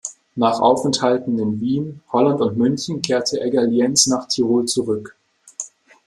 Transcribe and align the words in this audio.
Nach 0.35 0.59
Aufenthalten 0.59 1.37
in 1.37 1.61
Wien, 1.61 2.01
Holland 2.11 2.41
und 2.41 2.57
München 2.57 3.03
kehrte 3.03 3.39
Egger-Lienz 3.39 4.07
nach 4.07 4.27
Tirol 4.27 4.65
zurück. 4.65 5.15